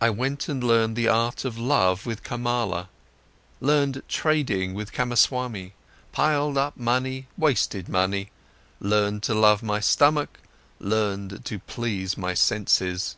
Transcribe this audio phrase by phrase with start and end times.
[0.00, 2.88] I went and learned the art of love with Kamala,
[3.60, 5.74] learned trading with Kamaswami,
[6.10, 8.32] piled up money, wasted money,
[8.80, 10.40] learned to love my stomach,
[10.80, 13.14] learned to please my senses.